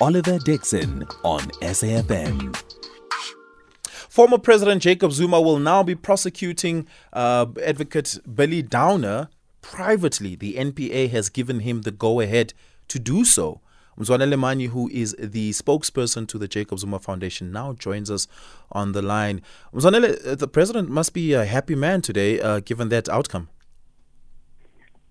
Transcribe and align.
Oliver 0.00 0.38
Dixon 0.38 1.04
on 1.22 1.40
SAFM. 1.62 2.56
Former 3.84 4.38
President 4.38 4.82
Jacob 4.82 5.12
Zuma 5.12 5.40
will 5.40 5.60
now 5.60 5.84
be 5.84 5.94
prosecuting 5.94 6.88
uh, 7.12 7.46
advocate 7.62 8.18
Billy 8.34 8.60
Downer 8.60 9.28
privately. 9.62 10.34
The 10.34 10.54
NPA 10.54 11.10
has 11.10 11.28
given 11.28 11.60
him 11.60 11.82
the 11.82 11.92
go 11.92 12.18
ahead 12.20 12.54
to 12.88 12.98
do 12.98 13.24
so. 13.24 13.60
Mzwanele 13.96 14.34
Manyi, 14.34 14.68
who 14.70 14.88
is 14.88 15.14
the 15.16 15.50
spokesperson 15.52 16.26
to 16.26 16.38
the 16.38 16.48
Jacob 16.48 16.80
Zuma 16.80 16.98
Foundation, 16.98 17.52
now 17.52 17.72
joins 17.72 18.10
us 18.10 18.26
on 18.72 18.92
the 18.92 19.02
line. 19.02 19.42
Mzwanele, 19.72 20.26
uh, 20.26 20.34
the 20.34 20.48
president 20.48 20.90
must 20.90 21.12
be 21.14 21.34
a 21.34 21.44
happy 21.44 21.76
man 21.76 22.02
today, 22.02 22.40
uh, 22.40 22.58
given 22.58 22.88
that 22.88 23.08
outcome. 23.08 23.48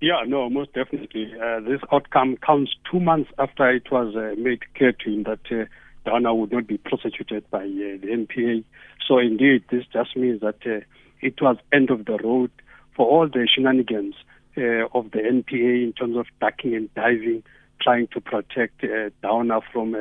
Yeah, 0.04 0.24
no, 0.28 0.50
most 0.50 0.74
definitely. 0.74 1.32
Uh, 1.42 1.62
this 1.62 1.80
outcome 1.90 2.36
comes 2.36 2.76
two 2.92 3.00
months 3.00 3.32
after 3.40 3.70
it 3.70 3.90
was 3.90 4.14
uh, 4.18 4.36
made 4.38 4.60
clear 4.76 4.92
to 4.92 5.10
him 5.10 5.24
that 5.24 5.40
uh, 5.50 5.64
Downer 6.04 6.34
would 6.34 6.52
not 6.52 6.68
be 6.68 6.78
prosecuted 6.78 7.50
by 7.50 7.60
uh, 7.60 7.96
the 8.02 8.08
NPA. 8.12 8.66
So 9.08 9.18
indeed, 9.18 9.64
this 9.72 9.86
just 9.94 10.18
means 10.18 10.42
that 10.42 10.58
uh, 10.66 10.82
it 11.22 11.42
was 11.42 11.56
end 11.72 11.90
of 11.90 12.04
the 12.04 12.18
road 12.18 12.52
for 12.98 13.08
all 13.08 13.30
the 13.30 13.48
shenanigans 13.50 14.16
uh, 14.58 14.88
of 14.94 15.12
the 15.12 15.20
NPA 15.20 15.86
in 15.86 15.94
terms 15.98 16.18
of 16.18 16.26
ducking 16.42 16.76
and 16.76 16.94
diving, 16.96 17.42
trying 17.82 18.08
to 18.08 18.20
protect 18.20 18.84
uh, 18.84 19.10
Downer 19.22 19.62
from 19.72 19.96
uh, 19.96 20.00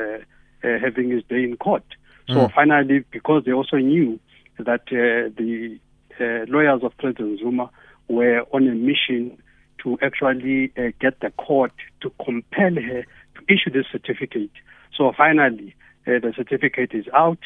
uh, 0.67 0.79
having 0.83 1.11
his 1.11 1.23
day 1.29 1.45
in 1.45 1.57
court. 1.59 1.85
So 2.27 2.49
Mm. 2.49 2.53
finally, 2.53 3.05
because 3.13 3.45
they 3.45 3.53
also 3.53 3.77
knew 3.77 4.19
that 4.59 4.83
uh, 4.89 5.31
the 5.39 5.79
uh, 6.21 6.47
lawyers 6.49 6.83
of 6.83 6.97
President 6.99 7.39
Zuma 7.39 7.71
were 8.09 8.43
on 8.53 8.67
a 8.67 8.75
mission 8.75 9.39
to 9.83 9.99
actually 10.03 10.73
uh, 10.77 10.93
get 11.01 11.21
the 11.21 11.31
court 11.31 11.73
to 12.01 12.11
compel 12.25 12.75
her 12.75 13.05
to 13.35 13.53
issue 13.53 13.71
this 13.71 13.87
certificate. 13.91 14.51
So 14.97 15.13
finally, 15.17 15.75
uh, 16.07 16.19
the 16.21 16.33
certificate 16.37 16.93
is 16.93 17.07
out. 17.15 17.39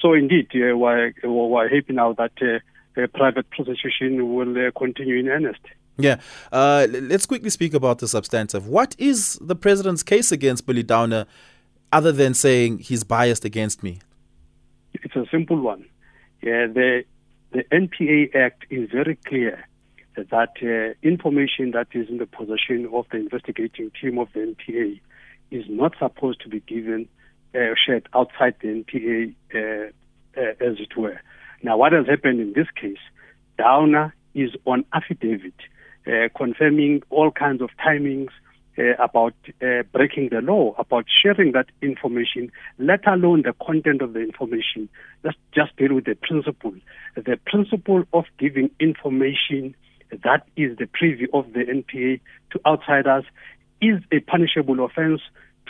So 0.00 0.12
indeed, 0.12 0.48
uh, 0.54 0.76
we're, 0.76 1.12
we're 1.22 1.68
happy 1.68 1.92
now 1.92 2.12
that 2.14 2.32
uh, 2.40 2.58
the 2.94 3.08
private 3.08 3.48
prosecution 3.50 4.34
will 4.34 4.68
uh, 4.68 4.70
continue 4.76 5.18
in 5.18 5.28
earnest. 5.28 5.60
Yeah. 5.96 6.20
Uh, 6.50 6.86
let's 6.90 7.26
quickly 7.26 7.50
speak 7.50 7.74
about 7.74 7.98
the 7.98 8.08
substantive. 8.08 8.66
What 8.66 8.96
is 8.98 9.38
the 9.40 9.54
president's 9.54 10.02
case 10.02 10.32
against 10.32 10.66
Billy 10.66 10.82
Downer 10.82 11.26
other 11.92 12.10
than 12.10 12.34
saying 12.34 12.78
he's 12.78 13.04
biased 13.04 13.44
against 13.44 13.82
me? 13.82 14.00
It's 14.92 15.14
a 15.14 15.26
simple 15.30 15.60
one. 15.60 15.84
Yeah, 16.42 16.66
the 16.66 17.04
the 17.52 17.62
NPA 17.72 18.34
Act 18.34 18.66
is 18.68 18.90
very 18.90 19.16
clear 19.26 19.64
that 20.16 20.54
uh, 20.62 20.94
information 21.02 21.72
that 21.72 21.88
is 21.92 22.08
in 22.08 22.18
the 22.18 22.26
possession 22.26 22.88
of 22.92 23.06
the 23.10 23.18
investigating 23.18 23.90
team 24.00 24.18
of 24.18 24.28
the 24.32 24.54
NPA 24.54 25.00
is 25.50 25.64
not 25.68 25.92
supposed 25.98 26.40
to 26.42 26.48
be 26.48 26.60
given 26.60 27.08
uh, 27.54 27.74
shared 27.86 28.08
outside 28.14 28.54
the 28.60 28.68
NPA, 28.68 29.34
uh, 29.54 29.90
uh, 30.36 30.50
as 30.60 30.80
it 30.80 30.96
were. 30.96 31.20
Now, 31.62 31.76
what 31.76 31.92
has 31.92 32.06
happened 32.06 32.40
in 32.40 32.52
this 32.52 32.66
case? 32.80 32.98
Downer 33.56 34.14
is 34.34 34.50
on 34.64 34.84
affidavit 34.92 35.54
uh, 36.06 36.28
confirming 36.36 37.02
all 37.10 37.30
kinds 37.30 37.62
of 37.62 37.70
timings 37.84 38.30
uh, 38.76 38.94
about 38.98 39.34
breaking 39.92 40.30
the 40.30 40.40
law, 40.40 40.74
about 40.78 41.06
sharing 41.22 41.52
that 41.52 41.66
information, 41.80 42.50
let 42.78 43.06
alone 43.06 43.42
the 43.42 43.54
content 43.64 44.02
of 44.02 44.12
the 44.14 44.20
information. 44.20 44.88
Let's 45.22 45.38
just 45.54 45.76
deal 45.76 45.94
with 45.94 46.06
the 46.06 46.16
principle. 46.16 46.74
The 47.14 47.38
principle 47.46 48.02
of 48.12 48.24
giving 48.38 48.70
information 48.80 49.76
that 50.22 50.46
is 50.56 50.76
the 50.78 50.86
privy 50.86 51.26
of 51.32 51.52
the 51.52 51.60
NPA 51.60 52.20
to 52.52 52.60
outsiders 52.66 53.24
is 53.80 54.00
a 54.12 54.20
punishable 54.20 54.84
offense 54.84 55.20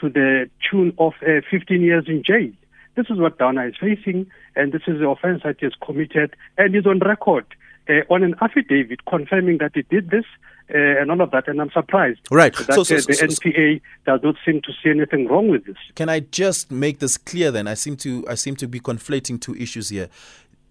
to 0.01 0.09
the 0.09 0.49
tune 0.71 0.93
of 0.99 1.13
uh, 1.23 1.41
15 1.51 1.81
years 1.83 2.05
in 2.09 2.23
jail. 2.25 2.51
This 2.97 3.07
is 3.11 3.19
what 3.19 3.39
Downer 3.39 3.67
is 3.69 3.75
facing, 3.81 4.27
and 4.55 4.73
this 4.73 4.83
is 4.87 5.01
the 5.01 5.09
offense 5.09 5.43
that 5.45 5.57
he 5.59 5.67
has 5.67 5.73
committed 5.85 6.35
and 6.59 6.77
is 6.77 6.87
on 6.87 7.01
record 7.01 7.45
uh, 7.89 8.01
on 8.09 8.23
an 8.23 8.35
affidavit 8.41 9.05
confirming 9.07 9.59
that 9.59 9.73
he 9.75 9.83
did 9.83 10.11
this 10.11 10.25
uh, 10.73 10.79
and 10.79 11.11
all 11.11 11.21
of 11.21 11.31
that. 11.33 11.49
And 11.49 11.61
I'm 11.61 11.71
surprised 11.71 12.21
Right. 12.31 12.55
that 12.55 12.73
So- 12.75 12.83
so- 12.85 12.95
uh, 12.97 12.99
so- 13.01 13.07
the 13.09 13.15
so- 13.15 13.27
NPA 13.27 13.81
does 14.07 14.21
not 14.23 14.37
seem 14.45 14.63
to 14.63 14.73
see 14.83 14.91
anything 14.91 15.27
wrong 15.27 15.49
with 15.49 15.65
this. 15.67 15.77
Can 15.97 16.09
I 16.09 16.21
just 16.21 16.71
make 16.71 17.01
this 17.01 17.19
clear 17.19 17.51
then? 17.51 17.67
I 17.67 17.75
seem 17.75 17.97
to 17.97 18.25
I 18.29 18.35
seem 18.37 18.55
to 18.57 18.69
be 18.69 18.79
conflating 18.81 19.41
two 19.41 19.55
issues 19.57 19.89
here. 19.91 20.09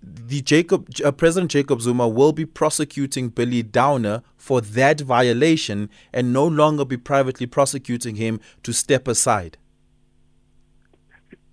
The 0.04 0.42
Jacob 0.42 0.90
uh, 1.04 1.12
President 1.12 1.52
Jacob 1.52 1.82
Zuma 1.82 2.08
will 2.08 2.34
be 2.34 2.46
prosecuting 2.46 3.30
Billy 3.30 3.64
Downer 3.64 4.22
for 4.36 4.60
that 4.60 5.00
violation 5.00 5.90
and 6.12 6.34
no 6.34 6.46
longer 6.46 6.84
be 6.84 6.98
privately 6.98 7.46
prosecuting 7.46 8.16
him 8.16 8.42
to 8.64 8.74
step 8.74 9.08
aside. 9.08 9.58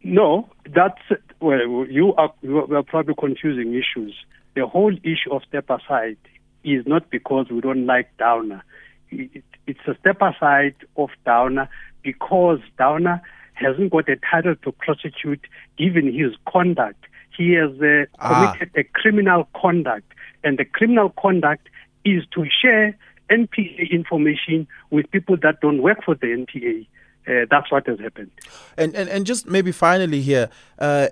No, 0.03 0.49
that's 0.75 1.01
well. 1.41 1.87
You 1.89 2.15
are 2.15 2.33
you 2.43 2.59
are 2.75 2.83
probably 2.83 3.15
confusing 3.15 3.75
issues. 3.75 4.15
The 4.55 4.67
whole 4.67 4.95
issue 5.05 5.33
of 5.33 5.43
step 5.45 5.71
aside 5.71 6.17
is 6.65 6.85
not 6.87 7.09
because 7.11 7.47
we 7.51 7.61
don't 7.61 7.87
like 7.87 8.17
Downer. 8.17 8.65
It, 9.11 9.45
it's 9.67 9.81
a 9.87 9.95
step 10.01 10.21
aside 10.21 10.75
of 10.97 11.11
Downer 11.25 11.69
because 12.03 12.59
Downer 12.79 13.23
hasn't 13.53 13.93
got 13.93 14.09
a 14.09 14.17
title 14.17 14.57
to 14.57 14.73
prosecute 14.73 15.47
given 15.77 16.13
his 16.13 16.33
conduct. 16.51 17.05
He 17.37 17.53
has 17.55 17.71
uh, 17.81 18.07
Ah. 18.19 18.53
committed 18.53 18.71
a 18.77 18.85
criminal 18.85 19.49
conduct, 19.55 20.13
and 20.45 20.59
the 20.59 20.65
criminal 20.65 21.11
conduct 21.21 21.69
is 22.05 22.25
to 22.35 22.45
share 22.63 22.97
NPA 23.31 23.91
information 23.91 24.67
with 24.91 25.11
people 25.11 25.37
that 25.43 25.61
don't 25.61 25.83
work 25.83 26.03
for 26.05 26.15
the 26.17 26.27
NPA. 26.27 26.87
Uh, 27.29 27.47
that's 27.51 27.71
what 27.71 27.87
has 27.87 27.99
happened. 28.01 28.31
And 28.77 28.95
and, 28.95 29.09
and 29.09 29.25
just 29.27 29.47
maybe 29.47 29.73
finally 29.73 30.21
here, 30.21 30.49
uh, 30.79 31.09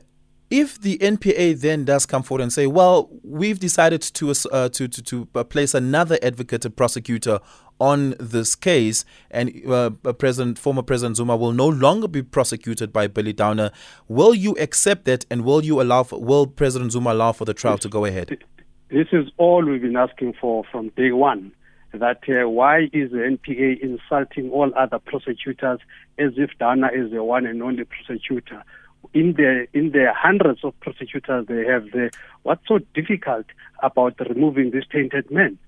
if 0.51 0.81
the 0.81 0.99
NPA 0.99 1.61
then 1.61 1.85
does 1.85 2.07
come 2.07 2.23
forward 2.23 2.43
and 2.43 2.53
say, 2.53 2.67
well, 2.67 3.09
we've 3.23 3.61
decided 3.61 4.01
to 4.03 4.31
uh, 4.31 4.69
to 4.71 4.89
to, 4.89 5.03
to 5.03 5.27
place 5.45 5.75
another 5.75 6.19
advocate 6.23 6.65
and 6.65 6.75
prosecutor 6.75 7.39
on 7.81 8.15
this 8.19 8.55
case, 8.55 9.05
and 9.31 9.63
uh, 9.69 9.91
President 10.19 10.59
former 10.59 10.83
President 10.83 11.17
Zuma 11.17 11.37
will 11.37 11.53
no 11.53 11.69
longer 11.69 12.09
be 12.09 12.23
prosecuted 12.23 12.93
by 12.93 13.07
Billy 13.07 13.33
Downer, 13.33 13.71
will 14.09 14.35
you 14.35 14.53
accept 14.59 15.05
that, 15.05 15.25
and 15.31 15.45
will 15.45 15.65
you 15.65 15.81
allow 15.81 16.03
for, 16.03 16.21
will 16.21 16.47
President 16.47 16.93
Zuma 16.93 17.13
allow 17.13 17.33
for 17.33 17.45
the 17.45 17.55
trial 17.55 17.79
to 17.79 17.89
go 17.89 18.05
ahead? 18.05 18.39
This 18.91 19.09
is 19.13 19.31
all 19.37 19.65
we've 19.65 19.83
been 19.83 19.97
asking 19.97 20.35
for 20.41 20.65
from 20.71 20.89
day 20.91 21.13
one. 21.13 21.53
That 21.93 22.21
uh, 22.29 22.49
why 22.49 22.85
is 22.93 23.11
the 23.11 23.37
NPA 23.39 23.81
insulting 23.81 24.51
all 24.51 24.71
other 24.77 24.99
prosecutors 24.99 25.81
as 26.19 26.33
if 26.37 26.51
Downer 26.59 26.91
is 26.95 27.11
the 27.11 27.25
one 27.25 27.47
and 27.47 27.63
only 27.63 27.85
prosecutor? 27.85 28.63
In 29.15 29.35
the 29.35 29.67
in 29.73 29.93
the 29.93 30.13
hundreds 30.15 30.65
of 30.65 30.79
prosecutors 30.81 31.47
they 31.47 31.65
have, 31.65 31.85
the, 31.93 32.11
what's 32.43 32.67
so 32.69 32.79
difficult 32.95 33.47
about 33.83 34.19
removing 34.21 34.71
this 34.71 34.85
tainted 34.91 35.31
man? 35.31 35.59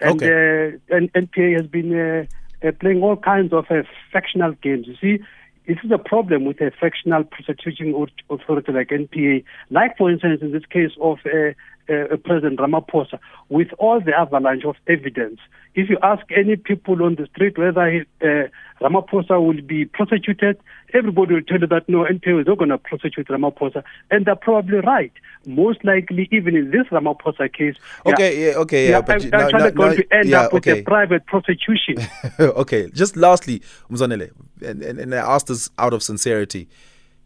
And 0.00 0.22
Okay. 0.22 0.78
uh, 0.90 0.96
and 0.96 1.12
NPA 1.12 1.56
has 1.60 1.66
been 1.66 1.94
uh, 1.98 2.24
uh, 2.66 2.72
playing 2.80 3.02
all 3.02 3.16
kinds 3.16 3.52
of 3.52 3.66
uh, 3.70 3.82
factional 4.12 4.52
games. 4.62 4.86
You 4.86 4.96
see, 5.00 5.24
this 5.66 5.78
is 5.84 5.90
a 5.90 5.98
problem 5.98 6.44
with 6.44 6.60
a 6.60 6.70
factional 6.70 7.24
prosecuting 7.24 7.94
au- 7.94 8.34
authority 8.34 8.72
like 8.72 8.88
NPA. 8.88 9.44
Like, 9.70 9.96
for 9.98 10.10
instance, 10.10 10.40
in 10.42 10.52
this 10.52 10.64
case 10.66 10.92
of 11.00 11.18
uh, 11.26 11.52
uh, 11.88 12.16
President 12.24 12.58
Ramaphosa, 12.58 13.18
with 13.48 13.68
all 13.78 14.00
the 14.00 14.12
avalanche 14.16 14.64
of 14.64 14.76
evidence, 14.86 15.40
if 15.74 15.88
you 15.88 15.98
ask 16.02 16.24
any 16.36 16.56
people 16.56 17.02
on 17.02 17.14
the 17.14 17.26
street 17.26 17.56
whether 17.58 17.90
he, 17.90 18.00
uh, 18.22 18.48
Ramaphosa 18.80 19.40
will 19.44 19.60
be 19.62 19.84
prosecuted, 19.84 20.58
everybody 20.94 21.34
will 21.34 21.42
tell 21.42 21.60
you 21.60 21.66
that 21.66 21.88
no, 21.88 22.04
NPA 22.04 22.40
is 22.42 22.46
not 22.46 22.58
going 22.58 22.70
to 22.70 22.78
prosecute 22.78 23.28
Ramaphosa, 23.28 23.82
and 24.10 24.24
they're 24.26 24.36
probably 24.36 24.78
right. 24.78 25.12
Most 25.46 25.84
likely, 25.84 26.28
even 26.32 26.56
in 26.56 26.70
this 26.70 26.86
Ramaphosa 26.90 27.52
case, 27.52 27.76
yeah, 28.06 28.12
Okay, 28.12 28.46
yeah, 28.46 28.56
okay, 28.58 28.84
yeah, 28.84 28.90
yeah, 28.90 29.00
but 29.00 29.24
I'm 29.24 29.30
now- 29.30 29.70
going 29.70 29.90
now- 29.90 29.94
to 29.96 30.06
end 30.14 30.28
yeah, 30.28 30.40
up 30.42 30.52
with 30.52 30.66
okay. 30.66 30.80
a 30.80 30.82
private 30.82 31.26
prosecution. 31.26 31.96
okay, 32.40 32.90
just 32.90 33.16
lastly, 33.16 33.62
Mzwanele, 33.90 34.30
and, 34.64 34.82
and, 34.82 34.98
and 34.98 35.14
I 35.14 35.18
asked 35.18 35.46
this 35.48 35.70
out 35.78 35.92
of 35.92 36.02
sincerity. 36.02 36.68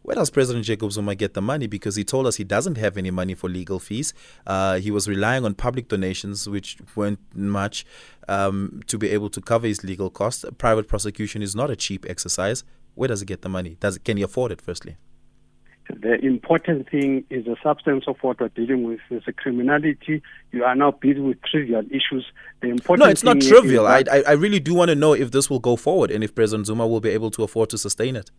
Where 0.03 0.15
does 0.15 0.29
President 0.29 0.65
Jacob 0.65 0.91
Zuma 0.91 1.15
get 1.15 1.33
the 1.33 1.41
money? 1.41 1.65
Because 1.65 1.95
he 1.95 2.03
told 2.03 2.27
us 2.27 2.35
he 2.35 2.43
doesn't 2.43 2.77
have 2.77 2.97
any 2.97 3.09
money 3.09 3.35
for 3.35 3.49
legal 3.49 3.79
fees. 3.79 4.13
Uh, 4.45 4.75
he 4.75 4.91
was 4.91 5.07
relying 5.07 5.45
on 5.45 5.55
public 5.55 5.87
donations, 5.87 6.47
which 6.47 6.77
weren't 6.93 7.19
much, 7.33 7.85
um, 8.27 8.81
to 8.87 8.97
be 8.97 9.09
able 9.09 9.29
to 9.29 9.39
cover 9.39 9.65
his 9.65 9.81
legal 9.83 10.09
costs. 10.09 10.43
Private 10.57 10.89
prosecution 10.89 11.41
is 11.41 11.55
not 11.55 11.71
a 11.71 11.77
cheap 11.77 12.05
exercise. 12.07 12.65
Where 12.95 13.07
does 13.07 13.21
he 13.21 13.25
get 13.25 13.43
the 13.43 13.49
money? 13.49 13.77
Does 13.79 13.97
can 13.97 14.17
he 14.17 14.23
afford 14.23 14.51
it? 14.51 14.61
Firstly, 14.61 14.97
The 15.89 16.19
important 16.25 16.89
thing 16.89 17.23
is 17.29 17.45
the 17.45 17.55
substance 17.63 18.03
of 18.07 18.17
what 18.21 18.39
we're 18.41 18.49
dealing 18.49 18.83
with 18.83 18.99
is 19.09 19.23
the 19.25 19.33
criminality. 19.33 20.21
You 20.51 20.63
are 20.65 20.75
now 20.75 20.91
busy 20.91 21.19
with 21.19 21.41
trivial 21.43 21.83
issues. 21.89 22.25
The 22.61 22.69
important 22.69 23.05
no, 23.05 23.11
it's 23.11 23.23
not 23.23 23.39
trivial. 23.39 23.87
I 23.87 24.03
I 24.27 24.33
really 24.33 24.59
do 24.59 24.73
want 24.73 24.89
to 24.89 24.95
know 24.95 25.13
if 25.13 25.31
this 25.31 25.49
will 25.49 25.59
go 25.59 25.75
forward 25.77 26.11
and 26.11 26.23
if 26.23 26.35
President 26.35 26.67
Zuma 26.67 26.85
will 26.85 27.01
be 27.01 27.09
able 27.09 27.31
to 27.31 27.43
afford 27.43 27.69
to 27.69 27.77
sustain 27.77 28.15
it. 28.15 28.31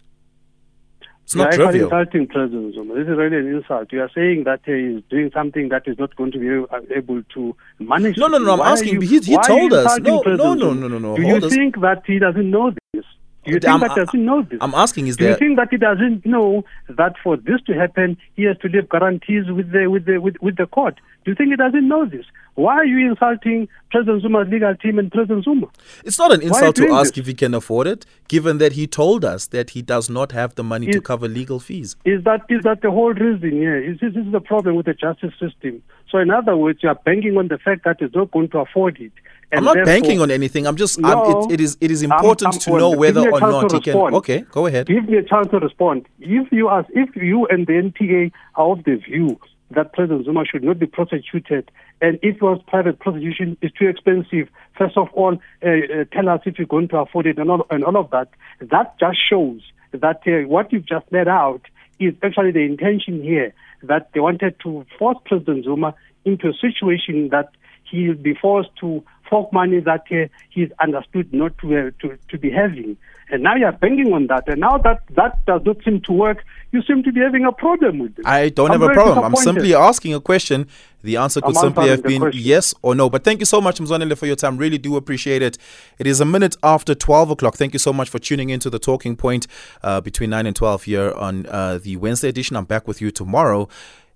It's 1.25 1.35
not 1.35 1.53
you 1.53 1.59
trivial. 1.59 1.85
insulting 1.85 2.27
President 2.27 2.75
Zuma. 2.75 2.95
This 2.95 3.09
is 3.09 3.17
really 3.17 3.39
an 3.39 3.57
insult. 3.57 3.91
You 3.93 4.03
are 4.03 4.11
saying 4.15 4.45
that 4.45 4.61
he 4.67 4.73
is 4.73 5.03
doing 5.09 5.31
something 5.33 5.71
that 5.71 5.83
is 5.87 5.99
not 5.99 6.15
going 6.17 6.33
to 6.33 6.39
be 6.39 6.95
able 6.95 7.23
to 7.35 7.57
manage. 7.79 8.19
No, 8.19 8.27
no, 8.27 8.37
no, 8.39 8.53
I'm 8.53 8.59
Why 8.59 8.73
asking- 8.73 8.95
you- 8.95 9.01
he- 9.01 9.19
he 9.21 9.35
why 9.35 9.43
are 9.43 9.53
you 9.53 9.59
told 9.71 9.73
us. 9.73 9.99
No, 10.01 10.21
no, 10.27 10.55
no, 10.55 10.73
no, 10.75 10.89
no, 10.89 10.99
no, 10.99 11.17
Do 11.17 11.23
hold 11.23 11.43
you 11.43 11.47
us. 11.49 11.55
think 11.55 11.81
that 11.81 12.03
he 12.07 12.19
doesn't 12.19 12.51
know 12.51 12.73
this? 12.93 13.05
Do 13.45 13.53
you 13.53 13.61
think 13.61 13.71
I'm- 13.71 13.81
that 13.81 13.95
doesn't 13.95 14.25
know 14.25 14.43
this? 14.43 14.59
I'm 14.61 14.75
asking, 14.75 15.07
is 15.07 15.17
Do 15.17 15.25
there? 15.25 15.33
you 15.33 15.39
think 15.39 15.57
that 15.57 15.69
he 15.71 15.77
doesn't 15.77 16.25
know 16.27 16.65
that 16.89 17.15
for 17.23 17.37
this 17.37 17.61
to 17.67 17.75
happen, 17.75 18.17
he 18.35 18.45
has 18.45 18.57
to 18.59 18.69
leave 18.69 18.89
guarantees 18.89 19.51
with 19.51 19.71
the 19.73 19.87
with 19.89 20.07
the 20.07 20.19
with, 20.19 20.37
with 20.41 20.57
the 20.57 20.67
court? 20.67 20.97
Do 21.25 21.31
you 21.31 21.35
think 21.35 21.51
he 21.51 21.57
doesn't 21.57 21.87
know 21.89 22.05
this? 22.05 22.27
Why 22.55 22.75
are 22.77 22.85
you 22.85 23.11
insulting 23.11 23.67
President 23.91 24.23
Zuma's 24.23 24.49
legal 24.49 24.75
team 24.77 24.99
and 24.99 25.11
President 25.11 25.45
Zuma? 25.45 25.67
It's 26.05 26.19
not 26.19 26.33
an 26.33 26.41
insult 26.43 26.77
to 26.77 26.89
ask 26.93 27.15
this? 27.15 27.23
if 27.23 27.27
he 27.27 27.35
can 27.35 27.55
afford 27.55 27.87
it, 27.87 28.05
given 28.29 28.59
that 28.59 28.73
he 28.75 28.87
told 28.87 29.25
us 29.25 29.47
that 29.49 29.71
he 29.71 29.83
does 29.83 30.09
not 30.11 30.33
have 30.33 30.55
the 30.55 30.63
money 30.63 30.87
to 30.93 31.01
cover 31.01 31.27
legal 31.27 31.59
fees. 31.61 31.97
Is 32.05 32.23
that 32.25 32.43
is 32.49 32.63
that 32.63 32.83
the 32.83 32.91
whole 32.91 33.13
reason 33.15 33.53
here? 33.53 33.79
Is 33.83 33.99
this, 34.01 34.15
this 34.15 34.25
is 34.27 34.33
the 34.33 34.41
problem 34.41 34.77
with 34.77 34.87
the 34.87 34.95
justice 34.95 35.33
system? 35.41 35.83
So 36.11 36.19
in 36.19 36.31
other 36.31 36.57
words, 36.57 36.81
you 36.83 36.89
are 36.91 36.95
banking 36.95 37.37
on 37.37 37.49
the 37.49 37.59
fact 37.59 37.85
that 37.85 37.97
he's 38.01 38.15
not 38.15 38.31
going 38.31 38.49
to 38.51 38.59
afford 38.59 39.01
it. 39.01 39.13
And 39.53 39.69
I'm 39.69 39.77
not 39.77 39.85
banking 39.87 40.21
on 40.21 40.31
anything. 40.31 40.67
I'm 40.67 40.77
just. 40.77 40.99
I'm, 41.05 41.19
it, 41.19 41.53
it 41.53 41.61
is. 41.61 41.77
It 41.81 41.91
is 41.91 42.03
I'm- 42.03 42.13
important 42.13 42.55
I'm- 42.55 42.61
to 42.61 42.79
know 42.79 42.91
whether 42.91 43.31
or 43.31 43.41
not 43.41 43.73
he 43.73 43.81
can. 43.81 43.97
Okay, 43.97 44.41
go 44.51 44.67
ahead. 44.67 44.87
Give 44.87 45.09
me 45.09 45.19
a 45.19 45.23
chance 45.23 45.49
to 45.51 45.59
respond. 45.59 46.07
If 46.21 46.51
you 46.53 46.69
ask, 46.69 46.89
if 46.95 47.15
you 47.17 47.47
and 47.47 47.67
the 47.67 47.75
NPA 47.75 48.33
are 48.57 48.73
of 48.73 48.85
the 48.85 48.97
view 48.97 49.39
that 49.71 49.93
President 49.93 50.25
Zuma 50.27 50.45
should 50.45 50.63
not 50.63 50.79
be 50.79 50.87
prosecuted, 50.87 51.71
and 52.01 52.19
if 52.23 52.41
was 52.41 52.61
private 52.67 52.99
prosecution 52.99 53.57
is 53.63 53.73
too 53.73 53.89
expensive, 53.89 54.49
first 54.79 54.97
of 54.97 55.09
all, 55.15 55.39
uh, 55.65 55.69
uh, 55.69 56.05
tell 56.13 56.29
us 56.29 56.41
if 56.45 56.59
you're 56.59 56.67
going 56.67 56.89
to 56.89 56.99
afford 56.99 57.27
it 57.27 57.39
and 57.39 57.51
all, 57.51 57.67
and 57.71 57.85
all 57.85 57.97
of 57.97 58.11
that. 58.11 58.29
That 58.61 58.99
just 58.99 59.19
shows 59.29 59.61
that 59.93 60.23
uh, 60.27 60.47
what 60.49 60.73
you've 60.73 60.87
just 60.87 61.07
laid 61.13 61.29
out 61.29 61.63
is 61.99 62.15
actually 62.23 62.53
the 62.53 62.61
intention 62.65 63.23
here 63.23 63.55
that 63.83 64.11
they 64.13 64.21
wanted 64.21 64.57
to 64.65 64.85
force 64.99 65.19
President 65.25 65.65
Zuma 65.65 65.95
into 66.25 66.49
a 66.49 66.53
situation 66.55 67.29
that 67.31 67.51
he'll 67.91 68.15
be 68.15 68.35
forced 68.35 68.71
to 68.81 69.05
fork 69.29 69.53
money 69.53 69.81
that 69.81 70.05
uh, 70.11 70.29
he's 70.51 70.71
understood 70.81 71.33
not 71.33 71.57
to, 71.59 71.77
uh, 71.77 71.91
to 72.01 72.19
to 72.29 72.39
be 72.39 72.51
having. 72.51 72.97
And 73.31 73.43
now 73.43 73.57
you're 73.57 73.73
banking 73.73 74.13
on 74.13 74.27
that. 74.27 74.49
And 74.49 74.61
now 74.61 74.77
that 74.79 75.03
that 75.11 75.45
does 75.47 75.63
not 75.65 75.83
seem 75.83 76.01
to 76.03 76.13
work, 76.13 76.45
you 76.73 76.83
seem 76.83 77.03
to 77.05 77.13
be 77.13 77.21
having 77.21 77.45
a 77.45 77.53
problem 77.53 77.99
with 77.99 78.19
it. 78.19 78.27
I 78.27 78.51
don't 78.51 78.71
I'm 78.71 78.81
have 78.81 78.91
a 78.91 78.93
problem. 78.93 79.25
I'm 79.25 79.37
simply 79.37 79.75
asking 79.75 80.15
a 80.15 80.21
question. 80.21 80.69
The 81.03 81.17
answer 81.17 81.41
could 81.41 81.57
I'm 81.57 81.63
simply 81.63 81.89
have 81.89 82.03
been 82.03 82.31
yes 82.33 82.75
or 82.83 82.95
no. 82.95 83.09
But 83.11 83.25
thank 83.25 83.41
you 83.41 83.47
so 83.47 83.61
much, 83.61 83.79
Mzwanele, 83.79 84.17
for 84.17 84.27
your 84.27 84.37
time. 84.37 84.57
Really 84.57 84.79
do 84.79 84.97
appreciate 84.97 85.43
it. 85.43 85.59
It 85.99 86.07
is 86.07 86.21
a 86.21 86.25
minute 86.25 86.57
after 86.63 86.95
12 86.95 87.31
o'clock. 87.31 87.57
Thank 87.57 87.73
you 87.73 87.79
so 87.79 87.93
much 87.93 88.09
for 88.09 88.19
tuning 88.19 88.51
into 88.51 88.71
the 88.71 88.79
Talking 88.79 89.17
Point 89.17 89.47
uh, 89.83 90.01
between 90.01 90.31
9 90.31 90.47
and 90.47 90.57
12 90.57 90.83
here 90.85 91.13
on 91.13 91.47
uh, 91.47 91.79
the 91.79 91.97
Wednesday 91.97 92.29
edition. 92.29 92.57
I'm 92.57 92.65
back 92.65 92.87
with 92.89 93.01
you 93.01 93.11
tomorrow. 93.11 93.69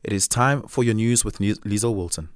It 0.03 0.13
is 0.13 0.29
time 0.29 0.63
for 0.63 0.85
your 0.85 0.95
news 0.95 1.25
with 1.25 1.39
Liesel 1.39 1.95
Wilson. 1.95 2.29